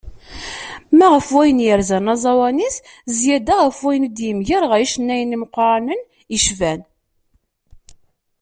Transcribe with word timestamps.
Ma 0.97 1.07
ɣef 1.13 1.27
wayen 1.35 1.63
yerzan 1.65 2.05
aẓawan-is, 2.13 2.75
zyada 3.19 3.55
ɣef 3.59 3.77
wayen 3.83 4.07
i 4.07 4.09
d-yegmer 4.15 4.63
ɣer 4.67 4.79
yicennayen 4.81 5.35
imeqqranen, 5.35 6.01
yecban. 6.33 6.81